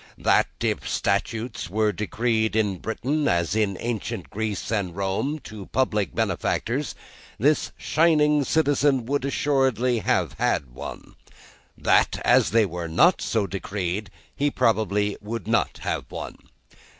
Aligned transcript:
That, 0.17 0.47
if 0.61 0.89
statues 0.89 1.69
were 1.69 1.91
decreed 1.91 2.55
in 2.55 2.79
Britain, 2.79 3.27
as 3.27 3.55
in 3.55 3.77
ancient 3.79 4.31
Greece 4.31 4.71
and 4.71 4.95
Rome, 4.95 5.37
to 5.43 5.67
public 5.67 6.15
benefactors, 6.15 6.95
this 7.37 7.71
shining 7.77 8.43
citizen 8.43 9.05
would 9.05 9.25
assuredly 9.25 9.99
have 9.99 10.33
had 10.39 10.71
one. 10.73 11.13
That, 11.77 12.19
as 12.25 12.49
they 12.49 12.65
were 12.65 12.87
not 12.87 13.21
so 13.21 13.45
decreed, 13.45 14.09
he 14.35 14.49
probably 14.49 15.17
would 15.21 15.47
not 15.47 15.77
have 15.83 16.09
one. 16.09 16.37